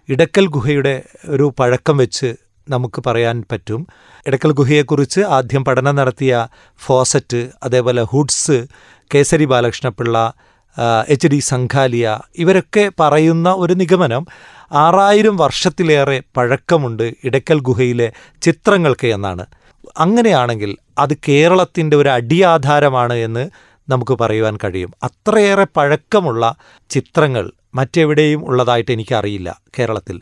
ഇടക്കൽ 0.09 0.47
ഗുഹയുടെ 0.47 1.03
ഒരു 1.29 1.55
പഴക്കം 1.59 1.97
വെച്ച് 1.97 2.35
നമുക്ക് 2.69 3.03
പറയാൻ 3.07 3.45
പറ്റും. 3.53 3.87
ഇടക്കൽ 4.27 4.53
ഗുഹയെക്കുറിച്ച് 4.53 5.21
ആദ്യം 5.21 5.65
പഠനം 5.65 5.95
നടത്തിയ 5.97 6.47
ഫോസറ്റ് 6.87 7.49
അതേപോലെ 7.63 8.03
ഹുഡ്സ് 8.03 8.67
കേസരി 9.15 9.45
ബാലകൃഷ്ണപിള്ള 9.45 10.33
എച്ച് 11.09 11.29
ഡി 11.29 11.39
സംഘാലിയ 11.39 12.19
ഇവരൊക്കെ 12.39 12.91
പറയുന്ന 13.01 13.53
ഒരു 13.53 13.73
നിഗമനം 13.73 14.27
ആറായിരം 14.73 15.37
വർഷത്തിലേറെ 15.37 16.23
പഴക്കമുണ്ട് 16.37 17.15
ഇടക്കൽ 17.25 17.61
ഗുഹയിലെ 17.61 18.13
ചിത്രങ്ങൾക്ക് 18.43 19.07
എന്നാണ്. 19.07 19.47
അങ്ങനെയാണെങ്കിൽ 19.97 20.77
അത് 20.99 21.17
കേരളത്തിന്റെ 21.29 21.97
ഒരു 21.97 22.09
അടിയാധാരമാണ് 22.09 23.15
എന്ന് 23.15 23.51
നമുക്ക് 23.89 24.19
പറയുവാൻ 24.19 24.59
കഴിയും. 24.65 24.95
അത്രയേറെ 25.03 25.67
പഴക്കമുള്ള 25.77 26.57
ചിത്രങ്ങൾ 26.91 27.53
മറ്റെവിടെയും 27.75 28.45
ഉള്ളതായിട്ട് 28.45 28.91
എനിക്കറിയില്ല 28.91 29.61
കേരളത്തിൽ. 29.79 30.21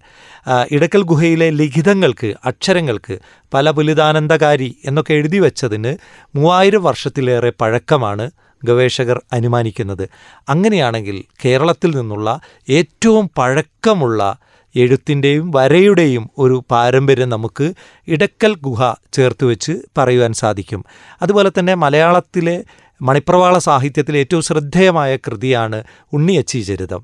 ഇടക്കൽ 0.71 1.03
ഗുഹയിലെ 1.03 1.51
ലിഖിതങ്ങൾക്ക് 1.51 2.35
അക്ഷരങ്ങൾക്ക് 2.45 3.19
പല 3.55 3.71
പുലിതാനന്ദകാരി 3.71 4.77
എന്നൊക്കെ 4.85 5.13
എഴുതി 5.15 5.39
വച്ചതിന് 5.39 5.97
മൂവായിരം 6.37 6.83
വർഷത്തിലേറെ 6.83 7.53
പഴക്കമാണ് 7.61 8.31
ഗവേഷകർ 8.65 9.23
അനുമാനിക്കുന്നത്. 9.33 10.09
അങ്ങനെയാണെങ്കിൽ 10.49 11.25
കേരളത്തിൽ 11.45 11.97
നിന്നുള്ള 11.97 12.41
ഏറ്റവും 12.69 13.31
പഴക്കമുള്ള 13.39 14.39
എഴുത്തിന്റെയും 14.77 15.51
വരയുടെയും 15.51 16.31
ഒരു 16.39 16.65
പാരമ്പര്യം 16.71 17.29
നമുക്ക് 17.29 17.75
ഇടക്കൽ 18.09 18.55
ഗുഹ 18.63 18.95
ചേർത്ത് 19.13 19.45
വെച്ച് 19.45 19.73
പറയുവാൻ 19.99 20.33
സാധിക്കും. 20.33 20.85
അതുപോലെ 21.23 21.51
തന്നെ 21.59 21.75
മലയാളത്തിലെ 21.75 22.65
മണിപ്രവാള 23.03 23.59
സാഹിത്യത്തിലെ 23.59 24.19
ഏറ്റവും 24.19 24.43
ശ്രദ്ധേയമായ 24.43 25.17
കൃതിയാണ് 25.17 25.85
ഉണ്ണിയച്ചി 26.13 26.61
ചരിതം. 26.61 27.03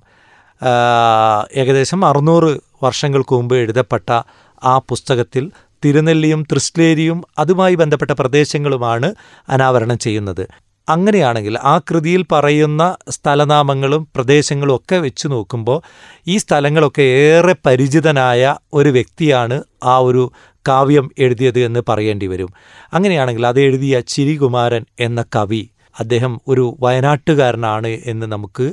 ഏകദേശം 1.54 2.04
അറുന്നൂറ് 2.04 2.58
വർഷങ്ങൾക്ക് 2.82 3.34
മുമ്പ് 3.34 3.54
എഴുതപ്പെട്ട 3.56 4.22
ആ 4.64 4.78
പുസ്തകത്തിൽ 4.78 5.50
തിരുനെല്ലിയും 5.84 6.46
തൃശ്ലേരിയും 6.52 7.24
അതുമായി 7.38 7.74
ബന്ധപ്പെട്ട 7.74 8.10
പ്രദേശങ്ങളുമാണ് 8.10 9.14
അനാവരണം 9.48 9.98
ചെയ്യുന്നത്. 9.98 10.48
അങ്ങനെയാണെങ്കിൽ 10.88 11.58
ആ 11.62 11.78
കൃതിയിൽ 11.78 12.24
പറയുന്ന 12.32 12.96
സ്ഥലനാമങ്ങളും 13.10 14.08
പ്രദേശങ്ങളും 14.16 14.74
ഒക്കെ 14.74 14.96
വെച്ച് 14.96 15.28
നോക്കുമ്പോൾ 15.28 15.82
ഈ 16.28 16.36
സ്ഥലങ്ങളൊക്കെ 16.36 17.02
ഏറെ 17.02 17.54
പരിചിതനായ 17.66 18.56
ഒരു 18.74 18.88
വ്യക്തിയാണ് 18.88 19.62
ആ 19.84 19.98
ഒരു 19.98 20.32
കാവ്യം 20.68 21.10
എഴുതിയത് 21.18 21.58
എന്ന് 21.58 21.80
പറയേണ്ടി 21.88 22.26
വരും. 22.26 22.50
അങ്ങനെയാണെങ്കിൽ 22.92 23.46
അത് 23.46 23.60
എഴുതിയ 23.60 24.00
ചിരികുമാരൻ 24.00 24.84
എന്ന 25.00 25.24
കവി 25.36 25.62
അദ്ദേഹം 26.00 26.40
ഒരു 26.48 26.76
വയനാട്ടുകാരനാണ് 26.80 27.86
എന്ന് 27.86 28.26
നമുക്ക് 28.26 28.66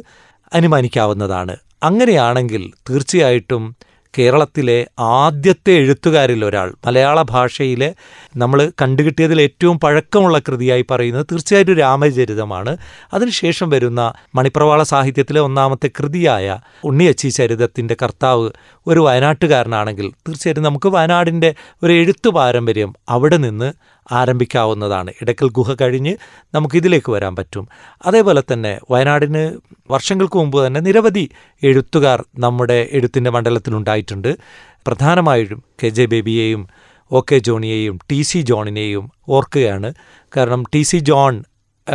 അനുമാനിക്കാവുന്നതാണ്. 0.53 1.55
അങ്ങനെയാണെങ്കിൽ 1.83 2.71
തീർച്ചയായിട്ടും 2.89 3.63
കേരളത്തിലെ 4.17 4.87
ആദ്യത്തെ 4.99 5.71
എഴുത്തുകാരിൽ 5.71 6.45
ഒരാൾ. 6.45 6.73
മലയാള 6.85 7.21
ഭാഷയിലെ 7.21 7.89
നമ്മൾ 8.37 8.71
കണ്ടുകിട്ടിയതിൽ 8.81 9.41
ഏറ്റവും 9.41 9.79
പഴക്കമുള്ള 9.79 10.39
കൃതിയായി 10.39 10.85
പറയുന്നത് 10.91 11.25
തീർച്ചയായിട്ടും 11.31 11.75
രാമചരിതമാണ്. 11.75 12.77
അതിനുശേഷം 13.13 13.69
വരുന്ന 13.69 14.13
മണിപ്രവാള 14.35 14.83
സാഹിത്യത്തിലെ 14.83 15.41
ഒന്നാമത്തെ 15.41 15.87
കൃതിയായ 15.99 16.59
ഉണ്ണിയച്ചി 16.83 17.29
ചരിതത്തിന്റെ 17.29 17.95
കർത്താവ് 18.01 18.49
ഒരു 18.87 18.99
വയനാട്ടുകാരനാണെങ്കിൽ 18.99 20.11
തീർച്ചയായിട്ടും 20.27 20.63
നമുക്ക് 20.63 20.89
വയനാടിന്റെ 20.89 21.55
ഒരു 21.83 21.93
എഴുത്തു 21.93 22.29
പാരമ്പര്യം 22.29 22.93
അവിടെ 23.09 23.37
നിന്ന് 23.37 23.69
ആരംഭിക്കാവുന്നതാണ്. 24.11 25.13
ഇടയ്ക്കൽ 25.21 25.49
ഗുഹ 25.49 25.75
കഴിഞ്ഞ് 25.81 26.17
നമുക്കിതിലേക്ക് 26.53 27.11
വരാൻ 27.11 27.35
പറ്റും. 27.35 27.67
അതേപോലെ 28.05 28.43
തന്നെ 28.53 28.79
വയനാടിന് 28.91 29.57
വർഷങ്ങൾക്ക് 29.91 30.37
മുമ്പ് 30.37 30.67
തന്നെ 30.67 30.79
നിരവധി 30.79 31.29
എഴുത്തുകാർ 31.63 32.25
നമ്മുടെ 32.39 32.89
എഴുത്തിന്റെ 32.91 33.31
മണ്ഡലത്തിലുണ്ടായിട്ടുണ്ട്. 33.31 34.37
പ്രധാനമായും 34.87 35.63
കെ 35.83 35.89
ജെ 35.89 36.05
ബേബിയെയും 36.05 36.67
ഒ 37.11 37.21
കെ 37.31 37.37
ജോണിയെയും 37.37 37.99
ടി 38.11 38.21
സി 38.21 38.39
ജോണിനെയും 38.41 39.11
ഓർക്കുകയാണ്. 39.29 39.93
കാരണം 40.37 40.63
ടി 40.73 40.81
സി 40.81 40.97
ജോൺ 40.97 41.43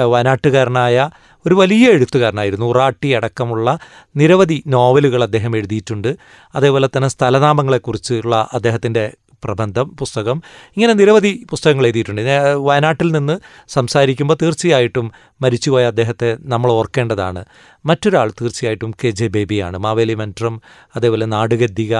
വയനാട്ടുകാരനായ 0.05 1.11
ഒരു 1.47 1.55
വലിയ 1.55 1.89
എഴുത്തുകാരനായിരുന്നു. 1.89 2.67
ഉറാട്ടി 2.67 3.13
അടക്കമുള്ള 3.13 3.79
നിരവധി 4.17 4.63
നോവലുകൾ 4.67 5.23
അദ്ദേഹം 5.23 5.57
എഴുതിയിട്ടുണ്ട്. 5.57 6.17
അതേപോലെ 6.55 6.89
തന്നെ 6.97 7.09
സ്ഥലനാമങ്ങളെക്കുറിച്ചുള്ള 7.09 8.49
അദ്ദേഹത്തിന്റെ 8.53 9.13
പ്രബന്ധം 9.45 9.89
പുസ്തകം 10.01 10.39
ഇങ്ങനെ 10.77 10.93
നിരവധി 10.93 11.33
പുസ്തകങ്ങൾ 11.51 11.87
എഴുതിയിട്ടുണ്ട്. 11.87 12.21
ഞാൻ 12.21 12.45
വയനാട്ടിൽ 12.67 13.09
നിന്ന് 13.13 13.37
സംസാരിക്കുമ്പോൾ 13.69 14.39
തീർച്ചയായിട്ടും 14.43 15.07
മരിച്ചുപോയ 15.43 15.85
അദ്ദേഹത്തെ 15.85 16.31
നമ്മൾ 16.53 16.71
ഓർക്കേണ്ടതാണ്. 16.71 17.45
മറ്റൊരാൾ 17.87 18.31
തീർച്ചയായിട്ടും 18.41 18.91
കെ 19.05 19.11
ജെ 19.11 19.27
ബേബിയാണ്. 19.27 19.77
മാവേലി 19.79 20.15
മന്ത്രം 20.15 20.55
അതേപോലെ 20.97 21.27
നാടുഗദ്ദിക 21.27 21.95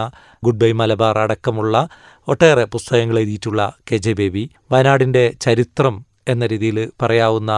ഗുഡ് 0.45 0.61
ബൈ 0.63 0.73
മലബാർ 0.73 1.19
അടക്കമുള്ള 1.19 1.89
ഒട്ടേറെ 2.29 2.65
പുസ്തകങ്ങൾ 2.65 3.19
എഴുതിയിട്ടുള്ള 3.19 3.73
കെ 3.93 3.97
ജെ 3.97 4.13
ബേബി. 4.13 4.51
വയനാടിന്റെ 4.73 5.25
ചരിത്രം 5.41 6.05
എന്ന 6.29 6.47
രീതിയിൽ 6.47 6.79
പറയാവുന്ന 7.03 7.53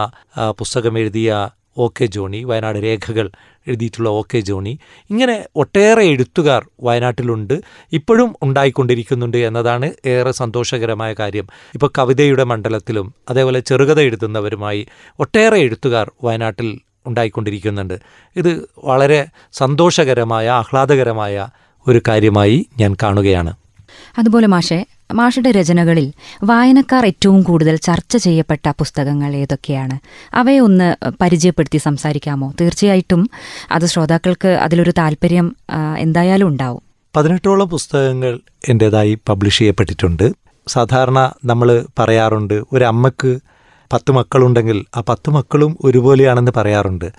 പുസ്തകം 0.59 0.97
എഴുതിയ 0.99 1.49
ഒ 1.77 1.87
കെ 1.87 2.05
ജോണി 2.05 2.43
വയനാട് 2.43 2.77
രേഖകൾ 2.77 3.31
എഴുതിയിട്ടുള്ള 3.67 4.09
ഒ 4.09 4.21
കെ 4.21 4.39
ജോണി. 4.39 4.79
ഇങ്ങനെ 5.09 5.45
ഒട്ടേറെ 5.55 6.03
എഴുത്തുകാർ 6.03 6.67
വയനാട്ടിലുണ്ട് 6.83 7.61
ഇപ്പോഴും 7.93 8.35
ഉണ്ടായിക്കൊണ്ടിരിക്കുന്നുണ്ട് 8.41 9.37
എന്നതാണ് 9.37 9.91
ഏറെ 10.05 10.31
സന്തോഷകരമായ 10.31 11.13
കാര്യം. 11.13 11.47
ഇപ്പോൾ 11.73 11.91
കവിതയുടെ 11.97 12.43
മണ്ഡലത്തിലും 12.43 13.13
അതേപോലെ 13.29 13.59
ചെറുകഥ 13.59 13.99
എഴുതുന്നവരുമായി 13.99 14.87
ഒട്ടേറെ 15.19 15.57
എഴുത്തുകാർ 15.57 16.11
വയനാട്ടിൽ 16.23 16.79
ഉണ്ടായിക്കൊണ്ടിരിക്കുന്നുണ്ട്. 17.05 17.99
ഇത് 18.35 18.69
വളരെ 18.83 19.25
സന്തോഷകരമായ 19.53 20.49
ആഹ്ലാദകരമായ 20.49 21.47
ഒരു 21.87 22.01
കാര്യമായി 22.07 22.65
ഞാൻ 22.79 22.95
കാണുകയാണ്. 23.03 23.53
അതുപോലെ 24.17 24.47
മാഷെ 24.47 24.85
മാഷയുടെ 25.11 25.51
രചനകളിൽ 25.51 26.13
വായനക്കാർ 26.43 27.05
ഏറ്റവും 27.05 27.41
കൂടുതൽ 27.41 27.75
ചർച്ച 27.75 28.17
ചെയ്യപ്പെട്ട 28.17 28.69
പുസ്തകങ്ങൾ 28.69 29.35
ഏതൊക്കെയാണ്? 29.35 29.99
അവയെ 30.35 30.59
ഒന്ന് 30.59 30.87
പരിചയപ്പെടുത്തി 31.21 31.77
സംസാരിക്കാമോ? 31.77 32.53
തീർച്ചയായിട്ടും 32.61 33.29
അത് 33.71 33.85
ശ്രോതാക്കൾക്ക് 33.85 34.47
അതിലൊരു 34.47 34.93
താല്പര്യം 34.97 35.55
എന്തായാലും 35.97 36.47
ഉണ്ടാവും. 36.47 36.81
പതിനെട്ടോളം 37.15 37.69
പുസ്തകങ്ങൾ 37.69 38.39
എന്റേതായി 38.69 39.17
പബ്ലിഷ് 39.29 39.59
ചെയ്യപ്പെട്ടിട്ടുണ്ട്. 39.59 40.33
സാധാരണ 40.67 41.31
നമ്മൾ 41.45 41.85
പറയാറുണ്ട് 41.99 42.53
ഒരു 42.71 42.83
അമ്മയ്ക്ക് 42.83 43.39
പത്ത് 43.93 44.11
മക്കളുണ്ടെങ്കിൽ 44.11 44.85
ആ 44.95 45.03
പത്ത് 45.09 45.29
മക്കളും 45.29 45.77
ഒരുപോലെയാണെന്ന് 45.83 46.51
പറയാറുണ്ട്. 46.57 47.11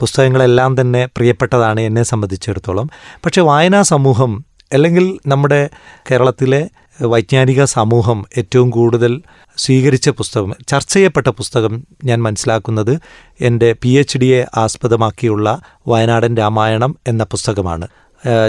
പുസ്തകങ്ങളെല്ലാം 0.00 0.80
തന്നെ 0.80 1.06
പ്രിയപ്പെട്ടതാണ് 1.06 1.80
എന്നെ 1.80 2.02
സംബന്ധിച്ചിടത്തോളം. 2.02 2.90
പക്ഷേ 3.24 3.40
വായനാ 3.40 3.82
സമൂഹം 3.82 4.44
അല്ലെങ്കിൽ 4.72 5.18
നമ്മുടെ 5.26 5.70
കേരളത്തിലെ 6.10 6.68
വൈജ്ഞാനിക 7.00 7.64
സമൂഹം 7.64 8.24
ഏറ്റവും 8.38 8.70
കൂടുതൽ 8.70 9.22
സ്വീകരിച്ച 9.56 10.08
പുസ്തകം 10.08 10.54
ചർച്ച 10.68 10.92
ചെയ്യപ്പെട്ട 10.92 11.26
പുസ്തകം 11.26 11.86
ഞാൻ 12.04 12.22
മനസ്സിലാക്കുന്നത് 12.22 13.00
എന്റെ 13.40 13.76
പി 13.82 13.88
എച്ച് 13.88 14.18
ഡിയെ 14.18 14.44
ആസ്പദമാക്കിയുള്ള 14.56 15.60
വയനാടൻ 15.88 16.36
രാമായണം 16.36 16.96
എന്ന 17.06 17.24
പുസ്തകമാണ്. 17.24 17.88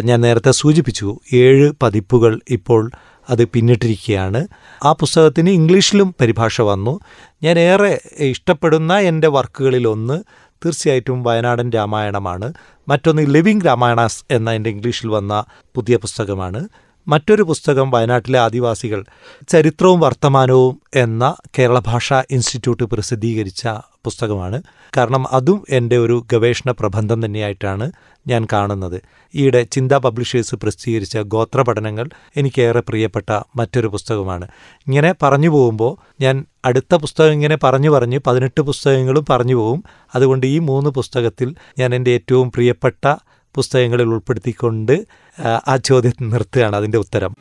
ഞാൻ 0.04 0.22
നേരത്തെ 0.22 0.52
സൂചിപ്പിച്ചു 0.52 1.20
ഏഴ് 1.34 1.72
പതിപ്പുകൾ 1.82 2.40
ഇപ്പോൾ 2.50 2.92
അത് 3.30 3.46
പിന്നിട്ടിരിക്കുകയാണ്. 3.46 4.48
ആ 4.84 4.94
പുസ്തകത്തിന് 4.94 5.50
ഇംഗ്ലീഷിലും 5.50 6.16
പരിഭാഷ 6.22 6.62
വന്നു. 6.62 7.00
ഞാൻ 7.44 7.60
ഏറെ 7.60 8.02
ഇഷ്ടപ്പെടുന്ന 8.20 8.98
എന്റെ 8.98 9.28
വർക്കുകളിലൊന്ന് 9.28 10.24
തീർച്ചയായിട്ടും 10.66 11.24
വയനാടൻ 11.24 11.70
രാമായണമാണ്. 11.70 12.54
മറ്റൊന്ന് 12.88 13.34
ലിവിങ് 13.34 13.66
രാമായണാസ് 13.66 14.26
എന്ന 14.32 14.52
എന്റെ 14.52 14.70
ഇംഗ്ലീഷിൽ 14.70 15.08
വന്ന 15.08 15.44
പുതിയ 15.76 15.98
പുസ്തകമാണ്. 15.98 16.68
മറ്റൊരു 17.08 17.44
പുസ്തകം 17.44 17.92
വയനാട്ടിലെ 17.92 18.40
ആദിവാസികൾ 18.40 19.06
ചരിത്രവും 19.48 20.00
വർത്തമാനവും 20.00 20.82
എന്ന 20.96 21.36
കേരള 21.60 21.80
ഭാഷാ 21.80 22.24
ഇൻസ്റ്റിറ്റ്യൂട്ട് 22.32 22.84
പ്രസിദ്ധീകരിച്ച 22.84 23.68
പുസ്തകമാണ്. 24.04 24.64
കാരണം 24.98 25.34
അതും 25.34 25.66
എന്റെ 25.70 25.98
ഒരു 25.98 26.26
ഗവേഷണ 26.32 26.72
പ്രബന്ധം 26.72 27.26
തന്നെയായിട്ടാണ് 27.26 27.92
ഞാൻ 28.28 28.48
കാണുന്നത്. 28.54 29.02
ഈയിടെ 29.36 29.64
ചിന്ത 29.64 29.92
പബ്ലിഷേഴ്സ് 29.92 30.56
പ്രസിദ്ധീകരിച്ച 30.56 31.18
ഗോത്ര 31.18 31.62
പഠനങ്ങൾ 31.62 32.10
എനിക്കേറെ 32.38 32.80
പ്രിയപ്പെട്ട 32.80 33.42
മറ്റൊരു 33.56 33.88
പുസ്തകമാണ്. 33.88 34.48
ഇങ്ങനെ 34.88 35.16
പറഞ്ഞു 35.24 35.50
പോകുമ്പോൾ 35.50 36.14
ഞാൻ 36.22 36.46
അടുത്ത 36.66 36.96
പുസ്തകം 36.96 37.32
ഇങ്ങനെ 37.32 37.58
പറഞ്ഞു 37.64 37.90
പറഞ്ഞ് 37.90 38.20
പതിനെട്ട് 38.28 38.62
പുസ്തകങ്ങളും 38.62 39.26
പറഞ്ഞു 39.30 39.56
പോകും. 39.56 39.84
അതുകൊണ്ട് 40.16 40.46
ഈ 40.46 40.60
മൂന്ന് 40.60 40.90
പുസ്തകത്തിൽ 40.90 41.56
ഞാൻ 41.80 41.96
എന്റെ 41.96 42.12
ഏറ്റവും 42.12 42.52
പ്രിയപ്പെട്ട 42.52 43.16
പുസ്തകങ്ങളിൽ 43.56 44.04
ഉൾപ്പെടുത്തിക്കൊണ്ട് 44.04 45.06
ആ, 45.40 45.62
ചോദ്യത്തിൽ 45.68 45.78
ചോദ്യം 45.78 46.30
നിർത്തുകയാണ് 46.30 46.76
അതിന്റെ 46.76 46.98
ഉത്തരം. 46.98 47.36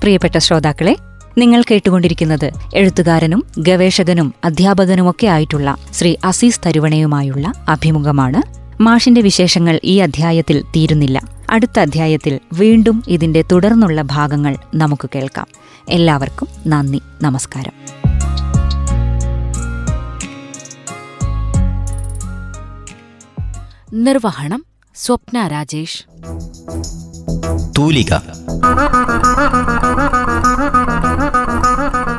പ്രിയപ്പെട്ട 0.00 0.38
ശ്രോതാക്കളെ 0.38 0.96
നിങ്ങൾ 1.38 1.62
കേട്ടുകൊണ്ടിരിക്കുന്നത് 1.62 2.50
എഴുത്തുകാരനും 2.74 3.44
ഗവേഷകനും 3.58 4.34
അധ്യാപകനുമൊക്കെ 4.44 5.26
ആയിട്ടുള്ള 5.26 5.76
ശ്രീ 5.92 6.16
അസീസ് 6.24 6.60
തരുവണയുമായുള്ള 6.66 7.52
അഭിമുഖമാണ്. 7.68 8.62
മാഷിന്റെ 8.82 9.20
വിശേഷങ്ങൾ 9.20 9.80
ഈ 9.84 9.98
അധ്യായത്തിൽ 9.98 10.62
തീരുന്നില്ല. 10.62 11.22
അടുത്ത 11.50 11.80
അധ്യായത്തിൽ 11.80 12.40
വീണ്ടും 12.52 13.02
ഇതിന്റെ 13.08 13.44
തുടർന്നുള്ള 13.52 14.02
ഭാഗങ്ങൾ 14.02 14.56
നമുക്ക് 14.74 15.10
കേൾക്കാം. 15.14 15.46
എല്ലാവർക്കും 15.88 16.48
നന്ദി 16.66 17.00
നമസ്കാരം. 17.22 18.01
നിർവഹണം 23.92 24.64
സ്വപ്ന 24.94 25.46
രാജേഷ്. 25.46 26.04
തൂലിക. 27.78 28.14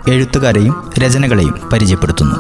എഴുത്തുകാരെയും 0.07 0.91
രചനകളെയും 0.99 1.69
പരിചയപ്പെടുത്തുന്നു. 1.73 2.35